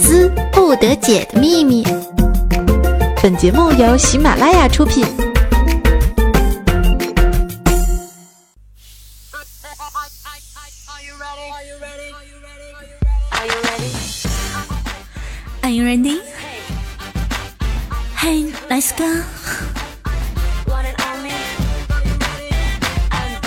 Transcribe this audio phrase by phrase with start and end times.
[0.00, 1.84] 丝不得解的秘密。
[3.22, 5.04] 本节目由喜马拉雅出品。
[15.62, 16.20] Are you ready?
[18.16, 19.04] Hey, let's go.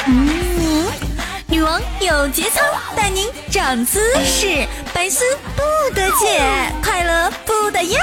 [0.05, 0.87] 嗯，
[1.47, 2.61] 女王有节操，
[2.95, 4.67] 带您长姿势，
[5.01, 5.25] 百思
[5.55, 5.63] 不
[5.95, 6.39] 得解，
[6.83, 7.99] 快乐不得样。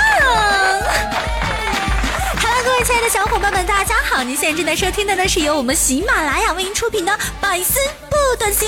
[2.43, 4.25] Hello，各位亲爱的小伙伴们，大家好！
[4.25, 7.79] 您现在正在收听的呢，是由我们喜马拉雅为您出品的《百思
[8.11, 8.67] 不得解》。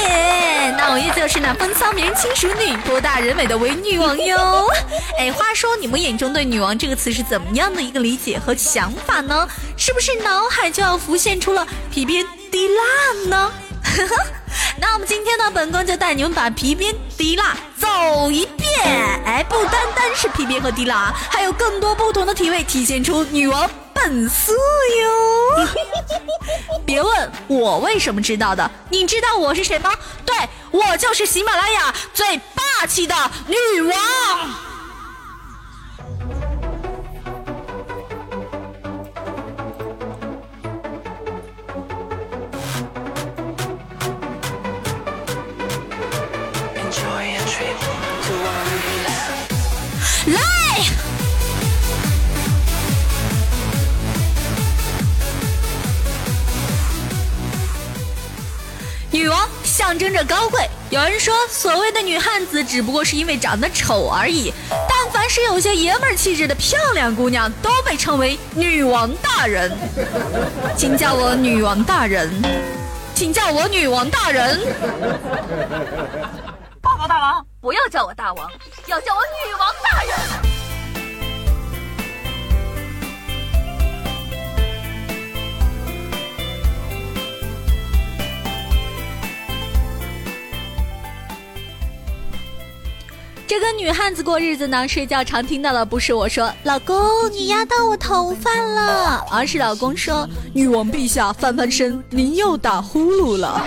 [0.77, 4.71] 那我依旧是那风骚迷人轻熟女、博大人美的伪女王哟。
[5.19, 9.49] 哎，话说你们眼中对“女王”这个词是怎么样的一个理解和想法呢？
[9.77, 13.53] 是不是脑海就要浮现出了皮鞭滴蜡呢？
[14.79, 18.69] 那我们今天呢，本宫就带你们把皮鞭滴蜡走一遍。
[19.25, 24.53] 哎，不单单是皮鞭和滴蜡，还有更多不同的体位，体现出女王本色
[25.03, 25.67] 哟。
[26.87, 29.93] 别问我为什么知道的，你知道我是谁吗？
[30.25, 30.37] 对，
[30.71, 33.15] 我就是喜马拉雅最霸气的
[33.47, 34.70] 女王。
[59.13, 60.69] 女王象征着高贵。
[60.89, 64.53] 有人说，所谓的女汉子只不过是因为长得丑而已。
[64.89, 69.71] 但凡是有些爷们儿气质的漂亮姑娘，都被称为女王大人。
[70.77, 72.31] 请叫我女王大人，
[73.15, 74.61] 请叫我女王大人。
[76.81, 78.51] 报告大王，不要叫我大王，
[78.87, 80.60] 要叫我女王大人。
[93.51, 96.97] 这跟女汉子过日子呢，睡觉常听到的不是我说“老公，
[97.33, 100.25] 你压到我头发了”，而是老公说
[100.55, 103.61] “女王陛下，翻翻身，您又打呼噜了”。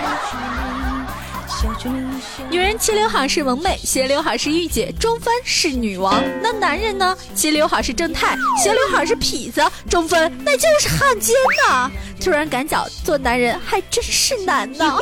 [2.50, 6.14] 女人齐刘海是萌妹，斜刘海是御姐，中分是女王。
[6.42, 7.14] 那男人呢？
[7.34, 11.36] 齐刘海是正太，斜刘海是痞子，中分那就是汉奸
[11.68, 11.90] 呐！
[12.18, 14.96] 突然感觉做男人还真是难呢。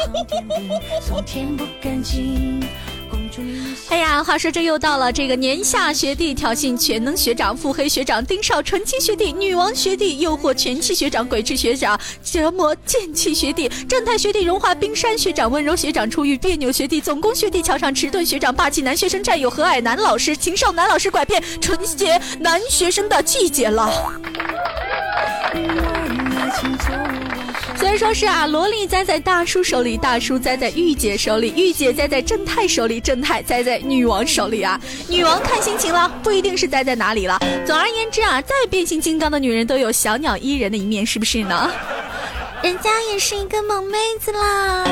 [3.89, 23.91] 哎呀，话说这又到了这个年下学弟挑衅全能学长、腹黑学长、丁少纯情学弟、女王学弟诱惑全气学长、鬼畜学长折磨贱气学弟、正太学弟融化冰山学长、温柔学长出狱、别扭学弟总攻学弟、桥上迟钝学长、霸气男学生战友、和蔼男老师、禽兽男老师拐骗纯洁男学生的季节了。
[27.93, 34.81] 所以说是啊，萝莉栽在大叔手里，大叔栽在御姐手里，御姐栽在正太手里，正太栽在女王手里啊。
[35.11, 37.39] 女王看心情了，不一定是栽在哪里了。
[37.67, 41.71] 总而言之啊，再变形金刚的女人都有小鸟依人的一面，是不是呢？
[42.63, 44.87] 人家也是一个萌妹子啦。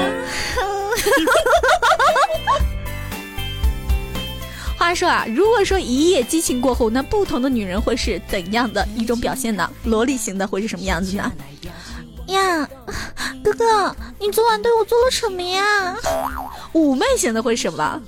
[4.76, 9.72] 话说啊，如果说一夜激情过后，那不同的女人会是怎样的一种表现呢？
[9.84, 11.32] 萝莉型的会是什么样子呢？
[12.28, 12.69] 呀，
[13.42, 15.97] 哥哥，你昨晚对我做了什么呀？
[16.72, 18.00] 妩媚型的会什么？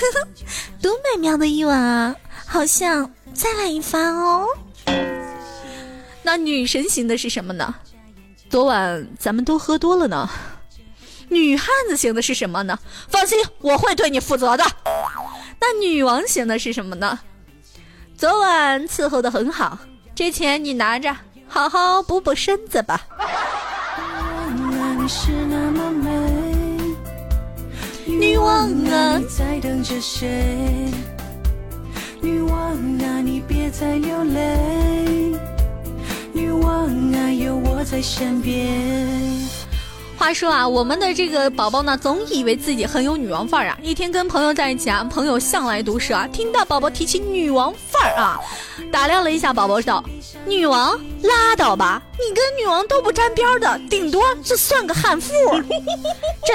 [0.80, 2.16] 多美妙的一晚啊！
[2.46, 4.46] 好像再来一发哦。
[6.22, 7.74] 那女神型的是什么呢？
[8.48, 10.28] 昨晚咱们都喝多了呢。
[11.28, 12.78] 女汉子型的是什么呢？
[13.08, 14.64] 放心，我会对你负责的。
[15.60, 17.18] 那女王型的是什么呢？
[18.16, 19.78] 昨晚伺候的很好，
[20.14, 21.14] 这钱你拿着，
[21.48, 23.00] 好好补补身子吧。
[28.06, 30.90] 女王啊，在等着谁？
[32.20, 35.36] 女王啊，你别再流泪。
[36.32, 39.55] 女王啊，有我在身边。
[40.18, 43.78] 话说啊，我们的这个宝宝呢，总以为自己很有女王范儿啊。
[43.82, 48.40] 一天跟朋友在一起啊，朋友向来毒舌啊，听到宝宝提起女王范儿啊，
[48.90, 50.02] 打量了一下宝宝道
[50.46, 55.32] ：“女王拉倒吧，你跟女王都不沾边的，顶多就算个悍妇。”
[56.46, 56.54] 这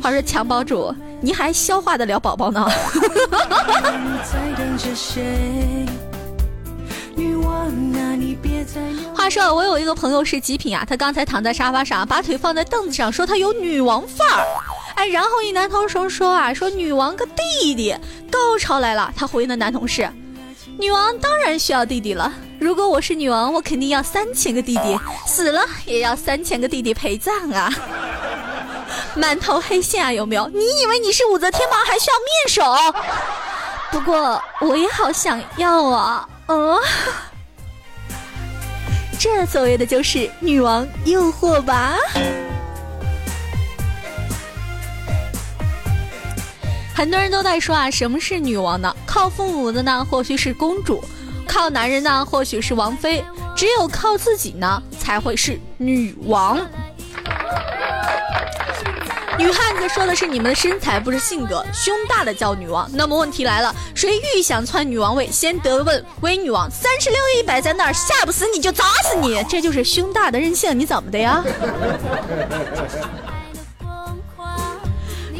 [0.00, 2.66] 话说襁褓主，你还消化得了宝宝呢？
[2.94, 5.79] 你在等着谁
[9.14, 14.44] 话说我有一个朋友是极品啊，他刚才躺在沙发上，把腿放在凳子上，说他有女王范儿。
[14.96, 17.94] 哎，然后一男同事说啊，说女王个弟弟，
[18.30, 19.12] 高潮来了。
[19.16, 20.10] 他回应的男同事，
[20.78, 22.32] 女王当然需要弟弟了。
[22.58, 27.72] 如果我是女王，我肯定要三千个弟弟，死了也要三千个弟弟陪葬啊。
[29.14, 30.48] 满头黑线啊，有没有？
[30.48, 31.76] 你以为你是武则天吗？
[31.86, 32.92] 还需要面首？
[33.90, 36.78] 不过我也好想要啊，嗯。
[39.22, 41.94] 这所谓的就是女王诱惑吧？
[46.94, 48.96] 很多人都在说啊，什么是女王呢？
[49.04, 51.04] 靠父母的呢，或许是公主；
[51.46, 53.22] 靠男人呢，或许是王妃；
[53.54, 56.58] 只有靠自己呢，才会是女王。
[59.40, 61.64] 女汉子说的是你们的身材，不是性格。
[61.72, 62.86] 胸大的叫女王。
[62.92, 66.70] 那么问题来了，谁欲想篡女王位，先得问威女王。
[66.70, 70.78] 三十六亿摆在那儿，吓不死你就砸死你，这就是胸大的任性。
[70.78, 71.42] 你怎么的呀？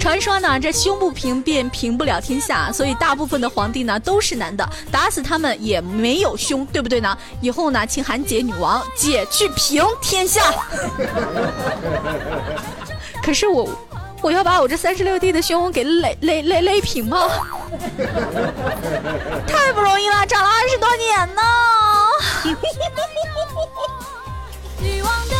[0.01, 7.15] 传说呢，这胸不平便平不了天下，所以大部分的皇帝呢都是男的，打死他们也没有胸，对不对呢？
[7.43, 10.41] 以后呢，请喊姐女王，姐去平天下。
[13.23, 13.69] 可是我。
[14.23, 17.29] 我要把我这三十六 D 的胸给勒勒勒勒平吗？
[19.47, 21.43] 太不容易了，长了二十多年呢。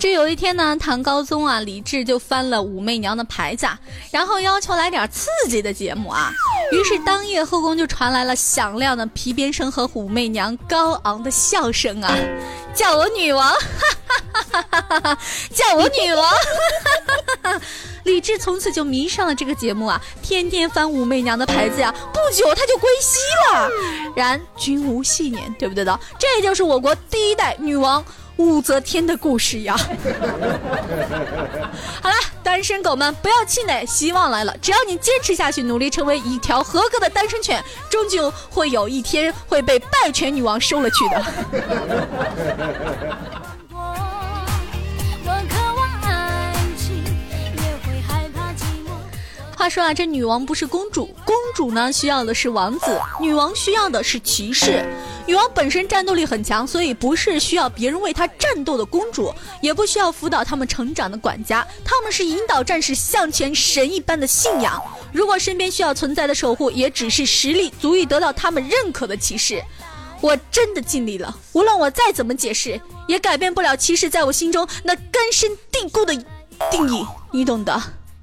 [0.00, 3.68] 这有一天呢，唐高宗啊，李治就翻了武媚娘的牌子，
[4.10, 6.32] 然后要求来点刺激的节目啊。
[6.72, 12.16] 于是当夜后宫就传来了响亮的皮鞭声和武媚娘高昂的笑声啊，
[12.74, 13.58] 叫我女王，哈
[14.32, 15.18] 哈哈哈哈哈
[15.52, 16.24] 叫我女王。
[16.24, 16.96] 哈哈
[17.42, 17.60] 哈哈哈
[18.04, 21.94] 李治从此就迷上了这个节目啊，天天翻武媚娘的牌子呀。
[22.10, 23.18] 不久他就归西
[23.52, 23.68] 了。
[24.16, 26.00] 然君无戏言，对不对的？
[26.18, 28.02] 这就是我国第一代女王。
[28.40, 29.76] 武则天的故事呀，
[32.02, 41.22] 好了，单身狗们不要气馁，希望来了，只要你坚持下去，努力成为一条合格的单身犬，终究会有一天会被败犬女王收了去的。
[49.60, 54.82] 话说啊，这女王不是公主，公主呢需要的是王子，女王需要的是骑士。
[55.26, 59.30] 女王本身战斗力很强，所以不是需要别人为她战斗的公主，
[59.60, 64.82] 也不需要辅导他们成长的管家，他们是引导战士向前神一般的信仰。
[65.12, 69.62] 如果身边需要存在的守护，也只是实力足以得到他们认可的骑士。
[70.22, 76.14] 我真的尽力了，无论我再怎么解释，也改变不了骑士在我心中那根深蒂固的
[76.70, 77.78] 定义，你懂的。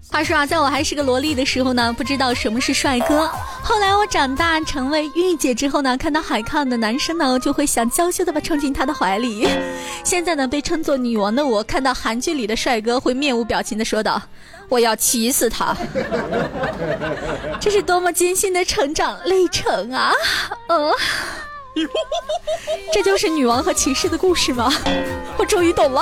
[0.10, 3.30] 话说啊，在我还是个萝莉的时候呢，不知道什么是帅哥。
[3.62, 9.48] 后来我长大成为御姐之后呢，看到海抗的男生呢，就会想娇羞的把冲进他的怀里。
[10.04, 14.22] 现在呢，被称作女王的我，看到韩剧里的帅哥会面无表情的说道
[14.70, 15.76] ：“我要骑死他。
[17.60, 20.14] ”这是多么艰辛的成长历程啊！
[20.70, 20.92] 嗯，
[22.94, 24.74] 这就是女王和骑士的故事吗？
[25.38, 26.02] 我终于懂了。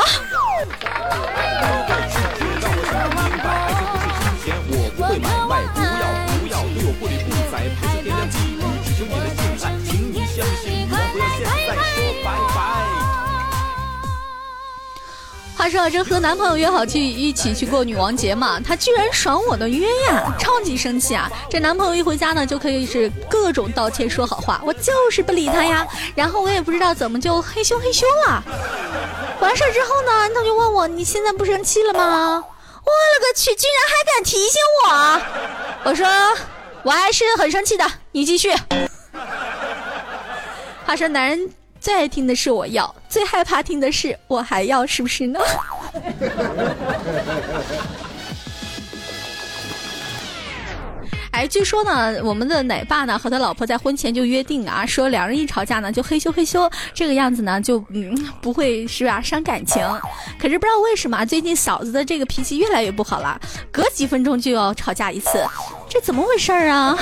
[15.57, 21.31] 话说这和男朋友约好去一起去过女王节嘛，他居然爽我的约呀，超级生气啊！
[21.50, 25.88] 这男朋友一回家呢，就可以是各种道歉说好话，我就是不理他呀。
[26.14, 28.44] 然后我也不知道怎么就嘿咻嘿咻了。
[29.40, 32.44] 完事儿之后呢，他就问我你现在不生气了吗？
[32.83, 34.90] 我勒个去，居然还敢提醒我！
[35.85, 36.06] 我说
[36.85, 38.54] 我还是很生气的，你继续。
[40.85, 41.49] 话说男人。
[41.77, 45.39] 最爱听的是我要，最害怕听的是我还要，是不是呢？
[51.30, 59.85] 哎，据说呢，我们的奶爸呢和他老婆在婚前就约定啊，说两人一吵架呢就嘿咻嘿咻，这个样子呢就嗯不会是吧伤感情。
[60.39, 63.39] 可是不知道为什么最近嫂子的这个脾气越来越不好了，
[63.71, 65.45] 隔几分钟就要吵架一次，
[65.95, 66.94] 这怎么回事儿啊？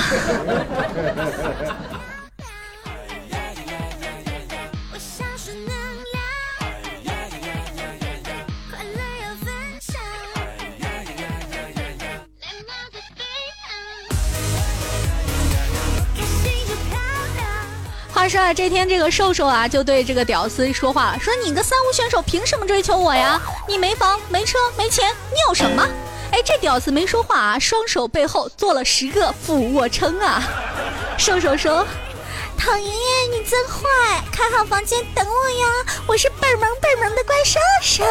[18.12, 23.42] 话说啊，这天这个瘦瘦啊就对这个屌丝说话了，说你个三无选手凭什么追求我呀？
[23.68, 25.84] 你没房没车没钱，你有什么？
[26.34, 30.42] 哎，这屌丝没说话啊，双手背后做了十个俯卧撑啊。
[31.16, 31.86] 瘦瘦说
[32.58, 33.84] ：“唐爷爷你真坏，
[34.32, 35.68] 开好房间等我呀，
[36.08, 38.04] 我是倍儿萌倍儿萌的怪兽兽。”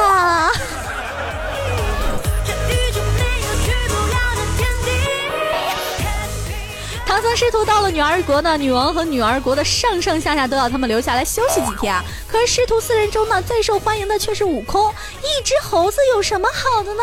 [7.22, 12.02] 唐僧师徒到了女儿国呢，女王和女儿国的上上下下都要他们留下来休息几天啊。
[12.26, 14.92] 可是师徒四人中呢，最受欢迎的却是悟空。
[15.20, 17.02] 一只猴子有什么好的呢？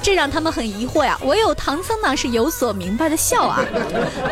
[0.00, 1.18] 这让他们很疑惑呀。
[1.24, 3.62] 唯有唐僧呢是有所明白的笑啊。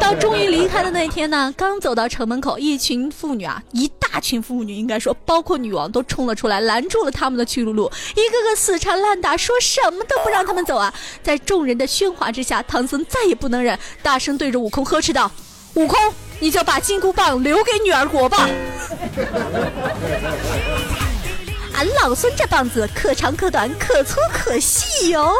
[0.00, 10.90] 到终于离开的那天呢，刚走到城门口，一群妇女啊，一大群妇女应该说，包括女王都冲了出来，拦住了他们的去路路，一个个死缠烂打，说什么都不让他们走啊。
[11.22, 15.28] 在众人的喧哗之下，唐僧再也不能忍，大声对着悟空呵斥知道。
[15.74, 15.98] 悟空，
[16.38, 18.46] 你就把金箍棒留给女儿国吧。
[21.74, 25.32] 俺老孙这棒子可长可短，可粗可细哟。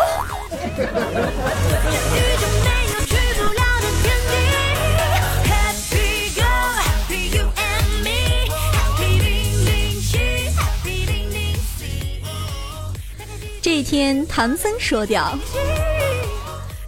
[13.63, 15.33] 这一天，唐僧说掉：“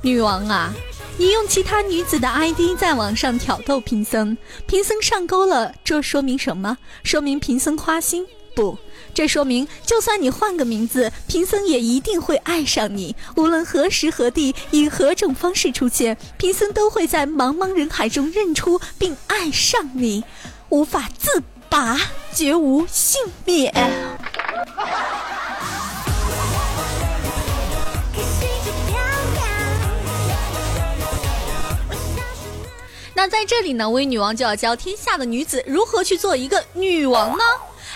[0.02, 0.74] 女王啊。”
[1.18, 6.78] 你用其他女子的 ID 在网上挑逗贫僧，贫僧上钩了，这说明什么？
[7.04, 8.26] 说明贫僧花心？
[8.54, 8.76] 不，
[9.14, 13.14] 这说明就算你换个名字，贫僧也一定会爱上你。
[13.36, 20.24] 无论何时何地，以何种方式出现，贫僧都会在茫茫人海中认出并爱上你，
[20.70, 21.98] 无法自拔，
[22.34, 23.72] 绝无幸免。
[33.22, 37.44] 那在这里呢，微女王就要教天下的女子如何去做一个女王呢？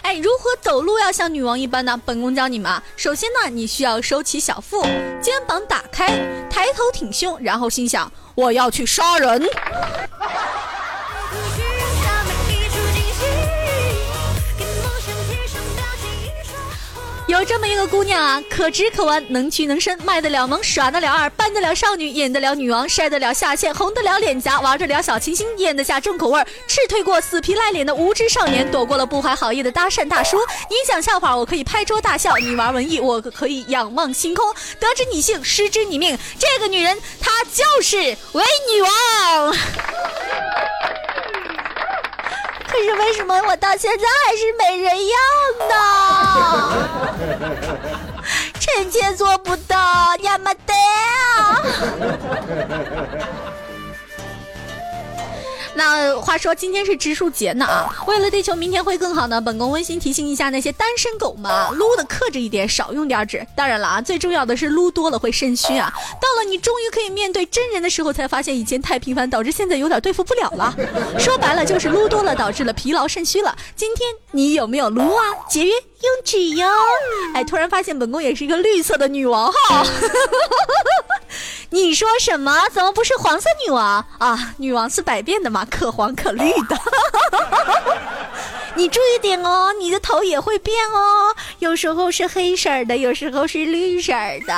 [0.02, 2.00] 哎，如何走路要像女王一般呢？
[2.06, 2.80] 本宫教你们啊。
[2.97, 4.83] 首先呢，你需要收起小腹，
[5.21, 6.06] 肩膀打开，
[6.49, 9.42] 抬头挺胸，然后心想我要去杀人。
[17.26, 30.38] 有这么一个姑娘啊，可直可弯，能屈能伸，卖得了萌，耍得了二，扮得了少女，演得了女王，晒得了下线，红得了脸颊，玩得了小清新，咽得下重口味，斥退过死皮赖脸的无知少年，躲过了不怀好意的搭讪大叔。
[30.71, 34.47] 你讲笑话，我可以拍桌大笑；你玩文艺，我可以仰望星空。
[34.78, 36.16] 得知你姓，失之你命。
[36.38, 37.97] 这个女人，她就是
[38.35, 39.56] 伪女王。
[42.76, 45.16] 可是为什么我到现在还是没人要
[45.66, 45.73] 呢？
[48.61, 51.62] 臣妾做不到，亚麻得啊！
[55.76, 63.47] 那话说今天是植树节呢啊，为了地球明天会更好呢，本宫温馨提醒一下那些单身狗们，撸的克制一点，少用点纸。
[63.54, 65.92] 当然了啊，最重要的是撸多了会肾虚啊。
[66.21, 70.75] 到了你终于可以面对真人的时候，才发现以前太频繁，导致现在有点对付不了了。
[71.18, 73.54] 说白了就是撸多了导致了疲劳肾虚了。
[73.75, 75.23] 今天你有没有撸啊？
[75.49, 76.66] 节约用纸哟。
[77.35, 79.85] 哎，突然发现本宫也是一个绿色的女王哈。
[81.70, 82.68] 你说什么？
[82.73, 84.54] 怎么不是黄色女王啊？
[84.58, 86.78] 女王是百变的嘛，可黄可绿的。
[88.75, 94.12] 你注意点哦，你的头也会变哦，有时候是黑色的，有时候是绿色
[94.46, 94.54] 的。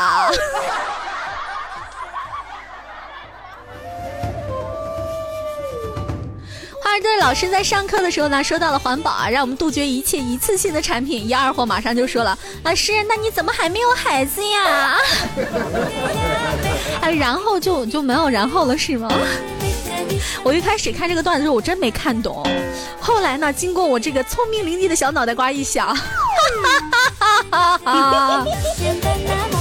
[6.90, 11.28] 二队老师在上课的时候呢，说到了环保啊，让我们杜绝一切一次性的产品。
[11.28, 14.96] 一二货马上就说了：“老师，那你怎么还没有孩子呀？”
[17.02, 19.08] 哎，然后就就没有然后了是吗？
[20.42, 22.44] 我一开始看这个段子的时候，我真没看懂。
[23.00, 26.02] 后来呢，经过我这个聪明伶俐的小脑袋瓜一想，哈
[26.62, 26.80] 哈
[27.50, 28.44] 哈哈哈。
[28.44, 29.57] 话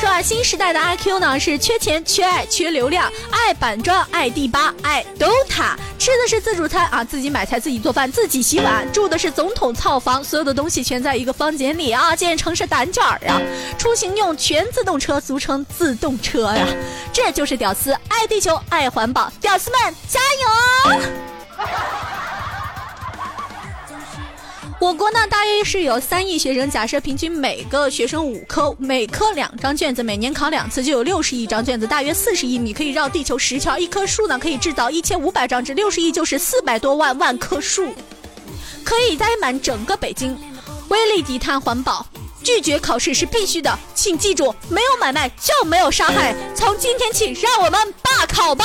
[0.00, 13.38] 说啊，新时代的阿 Q 呢是缺钱、缺爱、缺流量，爱板砖、爱第八、爱 DOTA，吃的是自助餐啊，自己买菜、自己做饭、自己洗碗，住的是总统套房，所有的东西全在一个房间里啊，建成是单卷儿啊。
[13.76, 16.66] 出行用全自动车，俗称自动车呀，
[17.12, 20.18] 这就是屌丝，爱地球、爱环保，屌丝们加
[20.96, 21.00] 油！
[24.80, 37.92] 我国呢，大约是有三亿学生，假设平均每个学生五科，每科两张卷子，每年考两次，就有六十亿张卷子，大约四十亿米可以绕地球十圈，一棵树呢可以制造一千五百张纸，六十亿就是四百多万万棵树，
[38.82, 40.34] 可以栽满整个北京。
[40.88, 42.06] 威力低碳环保，
[42.42, 46.34] 拒绝考试是必须的，请记住，没有买卖就没有杀害。
[46.54, 48.64] 从今天起，让我们罢考吧。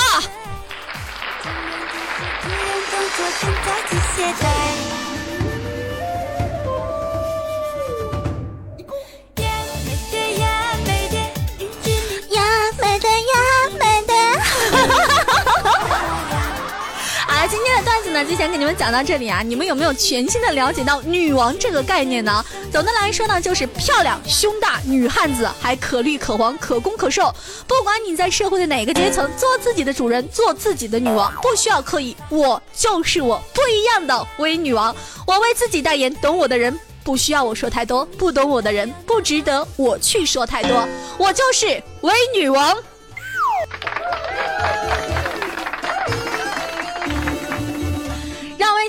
[17.47, 19.43] 今天的段子呢，就先给你们讲到这里啊。
[19.43, 22.43] 你们有没有全新的了解到女王这个概念呢？
[22.71, 27.31] 总的来说呢，就是漂亮、胸大、女汉子，还可绿可黄、可攻可受。
[27.67, 32.17] 不管你在社会的哪个阶层，做自己的主人，做自己的女王，不需要刻意。
[32.29, 34.95] 我就是我，不一样的微女王。
[35.27, 40.87] 我为自己代言，懂我的人不需要我说太多，不懂我的人不值得我去说太多。
[41.19, 42.75] 我就是伪女王。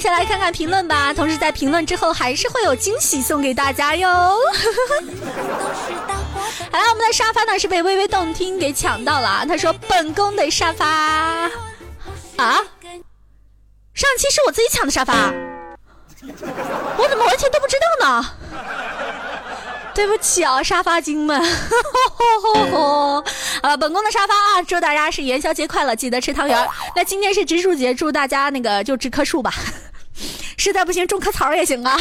[0.06, 1.12] 让我们一起来看看评论吧。
[1.12, 4.08] 同时，在评论之后，还是会有惊喜送给大家哟。
[6.70, 9.44] 好了，我们的沙发呢是被微微动听给抢到了。
[9.48, 11.50] 他说：“本宫的沙发啊，
[13.94, 15.32] 上期是我自己抢的沙发，
[16.96, 18.30] 我怎么完全都不知道呢？”
[19.92, 21.40] 对不起啊，沙发精们！
[23.62, 26.68] 啊，本宫的沙发啊，祝大家是元宵节快乐，记得吃汤圆。
[26.94, 29.54] 那今天是植树节，祝大家那个就植棵树吧，
[30.66, 31.96] 实在不行种棵草也行啊。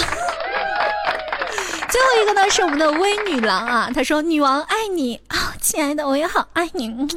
[1.88, 6.90] 最后一个呢是我们的微女郎啊，她说：“女王爱你啊，亲爱的，我也好爱你。”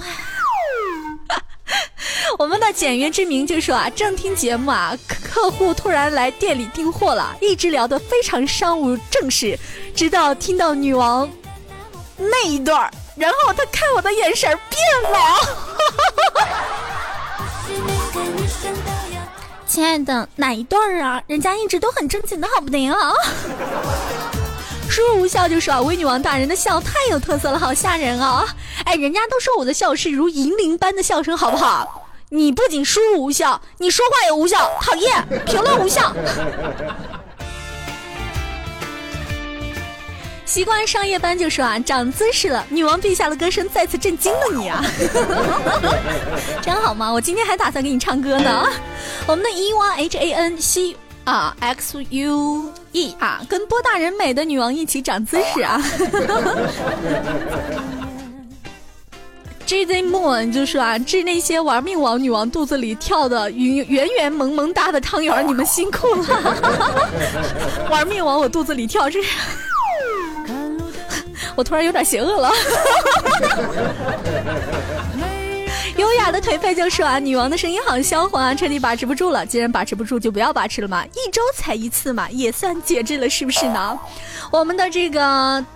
[2.38, 9.58] 我们的简约之名就说啊，正听节目啊，客户突然来店里订货了，一直聊得非常商务正式，
[9.96, 11.26] 直到听到女王
[12.18, 14.78] 那一段然后他看我的眼神变
[15.10, 15.18] 了。
[19.68, 21.22] 亲爱的，哪一段啊？
[21.26, 23.12] 人家一直都很正经的好不灵啊。
[24.88, 28.46] 输入无效就是啊，微女王大人的笑太有特色了，好吓人啊！
[28.84, 32.08] 哎，人家都说我的笑是如银铃般的笑声，好不好？
[32.30, 35.44] 你不仅输入无效，你说话也无效，讨厌！
[35.44, 36.12] 评论无效。
[40.48, 44.82] 习惯上夜班就说啊，长姿势了，女王陛下的歌声再次震惊了你啊！
[46.62, 47.12] 这样好吗？
[47.12, 48.66] 我今天还打算给你唱歌呢。
[49.26, 55.84] 我们的 E Y H A N C 啊 X U E 啊，跟波大人美的女王一起长姿势啊
[59.66, 66.56] ！J Z Moon 就说啊，治那些玩命往女王肚子里跳的圆圆圆萌萌哒的汤圆，你们辛苦了。
[67.92, 69.20] 玩命往我肚子里跳，这
[71.58, 72.52] 我突然有点邪恶了。
[75.96, 79.44] 优雅的颓废就说啊，女王的声音好销魂啊，彻底把持不住了。
[79.44, 83.98] 既然把持不住，就不要把持了嘛，一周才一次嘛，也算节制了，是不是呢？
[84.52, 85.66] 我们的这个。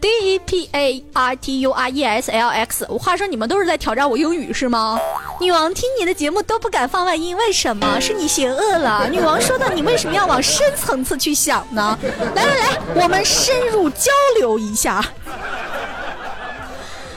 [0.00, 5.00] D E P A R T U R E S L X，话说你们都是在挑战我英语是吗？
[5.44, 8.00] 女王听你的节目都不敢放外音，为什么？
[8.00, 9.06] 是你邪恶了？
[9.10, 11.98] 女王说的，你为什么要往深层次去想呢？
[12.34, 15.04] 来来来，我们深入交流一下。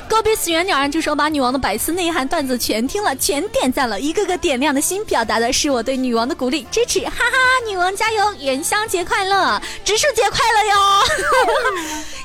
[0.10, 7.68] 高比死圆鸟就说把女王的百思内涵段子全听了，全点赞了，一个个点亮的心，表达的是我对女王的鼓励支持，哈哈！
[7.68, 10.76] 女王加油，元宵节快乐，植树节快乐哟！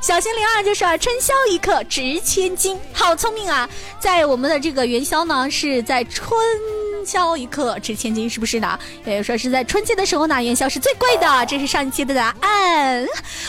[0.01, 3.69] 小心灵儿就说春宵一刻值千金，好聪明啊！
[3.99, 6.39] 在我们的这个元宵呢，是在春。
[7.05, 8.79] 宵一刻值千金，是不是呢？
[9.05, 11.47] 也就说是在春节的时候呢，元宵是最贵的。
[11.47, 13.07] 这是上一期的答案。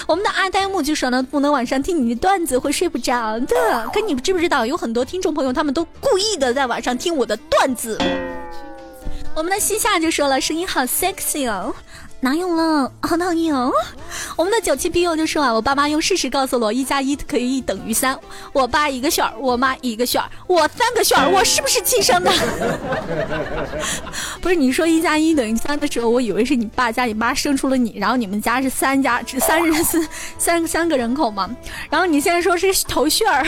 [0.08, 3.90] 我们的阿呆木就说呢，不能晚上听你的段子会睡不着的。
[3.94, 7.98] 可你知不知道，有很多听众朋友他们都故意的在晚上听我的段子。
[9.36, 11.74] 我们的西夏就说了，声音好 sexy 哦。
[12.24, 12.90] 哪有了？
[13.02, 13.70] 好讨厌哦！
[14.38, 18.18] 我们的九七 B U 就说啊，我爸妈用事实告诉我，一加一可以等于三。
[18.54, 22.32] 我爸一个旋儿，我妈一个旋儿，我三个旋儿，我是不是亲生的？
[24.40, 30.08] 不是，你说一加一等于三的时候，我以为是你爸加你妈生出了你，然后你们家是三家，只三人三
[30.38, 31.54] 三三个人口嘛。
[31.90, 33.46] 然后你现在说是头旋儿，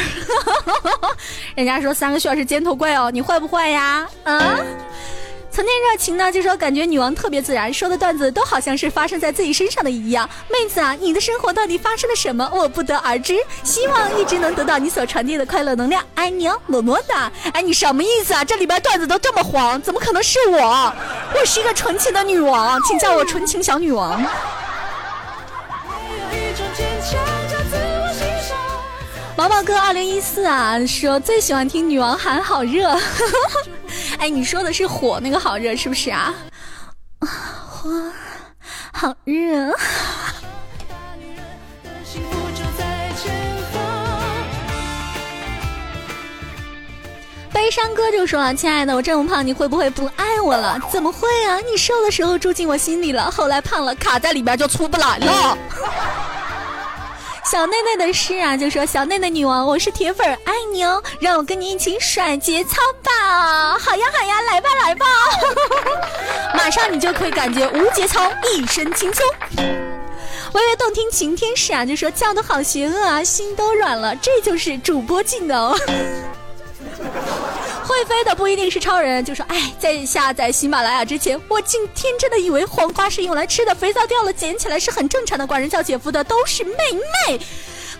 [1.55, 4.05] 人家说三个旋儿是尖头怪哦，你坏不坏呀？
[4.25, 4.57] 啊？
[5.55, 10.29] 曾经热情呢，就说感觉女王特别自然，说的段子都好像是发生在自己身上的一样。
[10.49, 12.51] 妹子啊，你的生活到底发生了什么？
[12.53, 13.37] 我不得而知。
[13.63, 17.31] 希望一直能得到你所传递的快乐能量，爱你哦，么么哒。
[17.53, 18.43] 哎，你什么意思啊？
[18.43, 20.93] 这里边段子都这么黄，怎么可能是我？
[21.33, 24.21] 我是一个纯情的女王，请叫我纯情小女王。
[29.37, 32.93] 毛毛哥二零一四啊，说最喜欢听女王喊好热。
[34.19, 36.33] 哎，你说的是火那个好热是不是啊？
[37.19, 37.89] 火
[38.91, 39.71] 好热。
[47.51, 50.79] 悲伤哥就说：“亲爱的，我这么胖，你会不会不爱我了？
[50.91, 51.57] 怎么会啊？
[51.59, 55.57] 你瘦的时候住进我心里了，后来胖了卡在里边就出不来了。”
[57.51, 63.77] 小内内的诗啊，就说小内内女王，我是铁粉，爱你哦，让我跟你一起甩节操吧！
[63.79, 65.05] 好呀好呀，来吧来吧，
[66.57, 69.23] 马上你就可以感觉无节操，一身轻松。
[69.57, 75.77] 微微动听晴天使啊，就说叫的好邪恶啊，心都软了，这就是主播技能。
[77.85, 86.73] 会飞的不一定是超人，就说哎，在下载喜马拉雅之前，我竟天真的以为黄瓜是用来吃的，肥皂掉了捡起来是很正常的，管人叫姐夫的都是妹
[87.27, 87.39] 妹，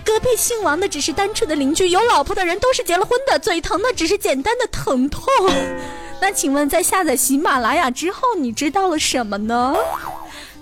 [0.03, 5.23] 隔壁姓王的只是单纯的邻居，有老婆的人都是结了婚的，嘴疼的只是简单的疼痛。
[6.19, 9.75] 那请问在下载喜马拉雅之后，你知道了什么呢？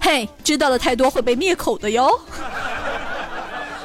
[0.01, 2.19] 嘿，知道了太多会被灭口的哟。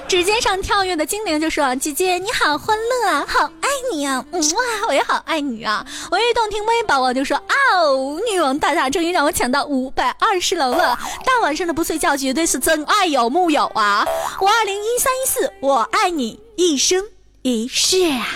[0.08, 14.06] 指尖上跳跃的精灵就说：“姐姐你好欢乐啊，好爱你啊，嗯哇，我也好爱你啊。”我一动听微宝宝就说：“啊哦，女王大大终于让我抢到五百二十楼了，大晚上的不睡觉绝对是真爱有木有啊？
[14.40, 17.04] 五二零一三一四，我爱你一生
[17.42, 18.26] 一世啊。”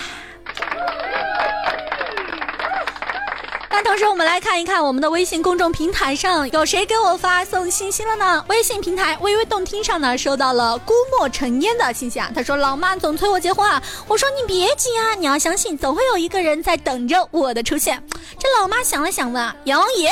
[3.75, 8.45] 那同时，我们来看一看我们的微信公众平台上有谁给我发送信息了呢？
[8.47, 12.29] 微信平台微微动听上呢，收到了孤墨尘烟的信息啊。
[12.35, 17.99] 他说：“老妈总催我结婚啊。”我说：“你别急啊，你要相信，总会有一个人在等着我的出现。”
[18.37, 20.11] 这老妈想了想问：“阎王爷？”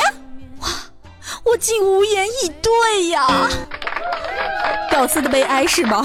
[0.58, 0.68] 哇，
[1.44, 3.48] 我竟无言以对呀！
[4.90, 6.04] 屌丝的悲哀是吗？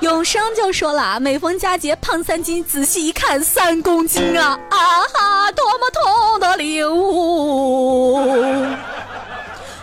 [0.00, 4.58] 永生就说了啊，每逢佳节胖三斤，仔细一看三公斤啊！
[4.70, 4.78] 啊
[5.12, 8.16] 哈，多么痛的领悟！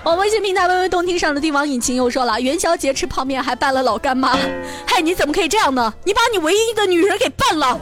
[0.06, 4.38] 我微信平台微微动听上的帝王引擎又说了，元宵节吃泡面还扮了老干妈，
[4.86, 5.92] 嗨，你怎么可以这样呢？
[6.04, 7.82] 你把你唯一的女人给办了。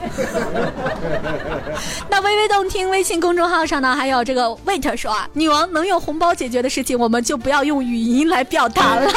[2.09, 9.11] 那微微动听微信公众号上呢，还有这个 wait 说啊，女王能用红包解决的事情，我们就不要用语音来表达了。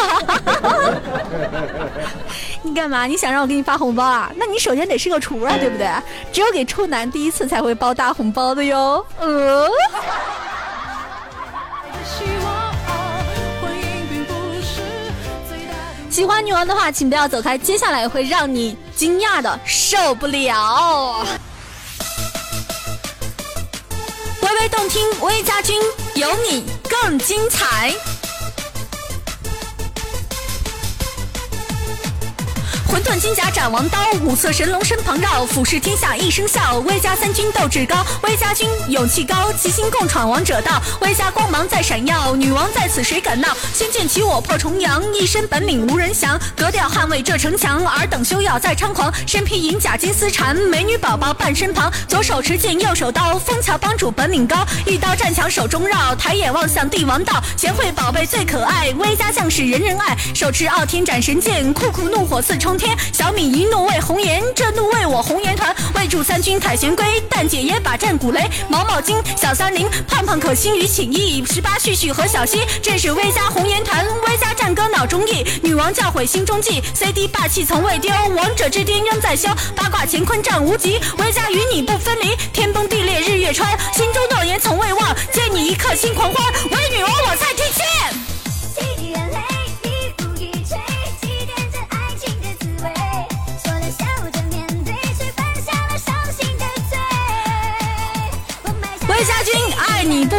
[2.63, 3.05] 你干嘛？
[3.05, 4.33] 你想让我给你发红包啊？
[4.35, 5.89] 那你首先得是个厨啊，对不对？
[6.33, 9.07] 只有给处男第一次才会包大红包的哟。
[9.21, 9.71] 呃。
[16.17, 21.23] 喜欢女王的话，请不要走开，接下来会让你惊讶的受不了。
[24.41, 25.79] 微微动听，微家军
[26.15, 27.95] 有你更精彩。
[32.97, 36.79] 混沌金甲斩王刀，五色神龙身旁绕，俯视天下一声笑。
[36.87, 40.81] 威加三军斗志高，威加军勇气高，齐心共闯王者道。
[41.03, 43.55] 威加光芒在闪耀，女王在此谁敢闹？
[43.75, 46.41] 仙剑起我破重阳，一身本领无人降。
[46.57, 49.13] 格调捍卫这城墙，尔等休要再猖狂。
[49.27, 51.93] 身披银甲金丝缠，美女宝宝伴身旁。
[52.09, 54.67] 左手持剑，右手刀，枫桥帮主本领高。
[54.87, 57.45] 一刀战墙手中绕，抬眼望向帝王道。
[57.59, 60.17] 贤惠宝贝最可爱，威加将士人人爱。
[60.35, 62.86] 手持傲天斩神剑，酷酷怒火似冲天。
[63.13, 65.75] 小米一怒为红颜，这怒为我红颜团。
[65.95, 68.47] 为助三军凯旋归，但姐也把战鼓擂。
[68.69, 71.45] 毛毛精，小三零，胖胖可心于情意。
[71.47, 74.05] 十八旭旭和小溪，这是威家红颜团。
[74.27, 76.83] 威家战歌脑中意，女王教诲心中记。
[76.95, 79.49] CD 霸气从未丢，王者之巅仍在修。
[79.75, 82.37] 八卦乾坤战无极，威家与你不分离。
[82.53, 85.17] 天崩地裂日月穿，心中诺言从未忘。
[85.33, 87.63] 见你一刻心狂欢，为女王我在提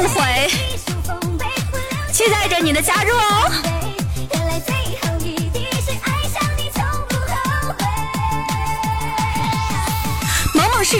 [0.08, 0.50] 回，
[2.12, 3.77] 期待着你的加入哦。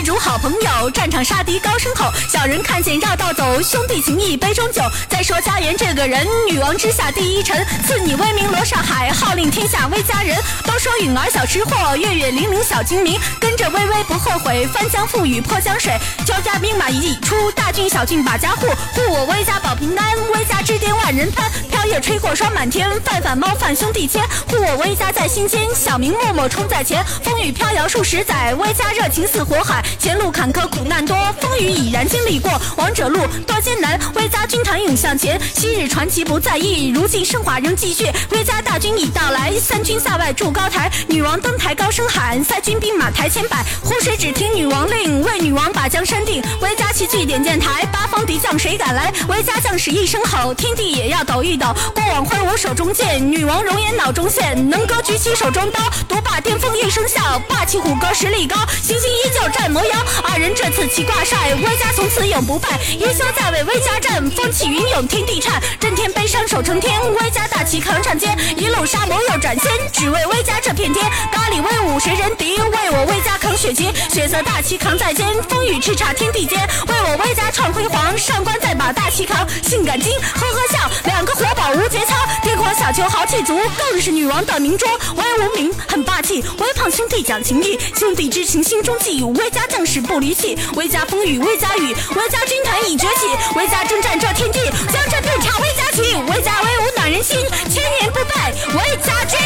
[0.08, 4.80] 如好朋友，战场杀敌高声吼，小人看见绕道走，兄弟情谊杯中酒。
[5.06, 10.34] 再说家园这个人，女王之下第一臣，赐你威名罗刹海，号令天下威家人。
[10.64, 15.92] 都说允儿小吃货，月月零零小精明，跟着微微不后悔，翻江覆雨破江水。
[16.24, 21.52] 交加兵马已出，大军小郡把家护，护我威家保平安，威家之巅万人攀。
[21.70, 27.04] 飘叶吹过霜满天，饭饭猫饭兄弟牵，护我威家在心间，小明默默冲在前。
[27.22, 35.40] 风雨飘摇数十载，威家热情似火海，前路坎坷苦难多，风雨已然经历过，王者路多艰难，威家军团涌向前。
[35.54, 38.06] 昔日传奇不在意，如今升华仍继续。
[38.30, 46.42] 威家大军已到来，三军塞外筑高台，女王登台高声喊，三军兵马台前摆，湖水只听女王令，为女王把江山定。
[46.62, 49.12] 威家齐聚点箭台，八方敌将谁敢来？
[49.28, 51.74] 威家将士一声吼，天地也要抖一抖。
[51.94, 59.94] 过往挥舞手中剑，女王容颜脑中现，能歌举起手中刀，独霸巅峰一声笑，霸气虎哥实力高，星星依旧战战魔妖。
[60.22, 62.78] 二人这次齐挂帅，威家从此永不败。
[62.88, 65.60] 一休在位，威家战，风起云涌，天地颤。
[65.80, 71.10] 震天悲伤守成天，威家大旗扛上肩，一路杀魔又斩仙，只为威家这片天。
[71.32, 72.58] 咖喱威武谁人敌？
[72.58, 76.58] 为我威家扛血劫，血色大旗扛在肩，风雨叱咤天地间。
[76.86, 82.14] 为我威家创辉煌，上官再把大旗扛，性感精，呵呵笑，两个活宝无节操。
[82.58, 84.88] 天狂小球豪气足，更是女王的名桌。
[85.14, 89.22] 威无名很霸气，微胖兄弟讲情义，兄弟之情心中记。
[89.22, 94.58] 威家将士不离弃，威家风雨威家雨，威家军团已崛起，威家征战这天地，
[94.92, 97.38] 江山不差威家旗，威家威武暖人心，
[97.70, 99.38] 千年不败威家军。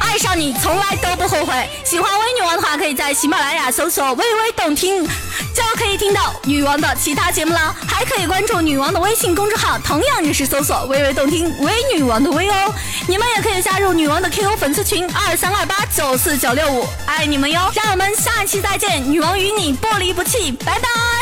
[0.00, 1.70] 爱上你从来都不后悔。
[1.84, 5.06] 喜欢微女王的话，可以在喜马拉雅搜索“微微动听”，
[5.54, 7.74] 就可以听到女王的其他节目了。
[7.86, 12.74] 还可以关注女王的微信公众号，同样也是搜索“微微动听”微女王的微哦。
[13.06, 17.70] 你们也可以加入女王的 QQ 粉丝群二三二八九四九六五，爱你们哟！
[17.74, 21.21] 让我们下期再见，女王与你不离不弃，拜拜。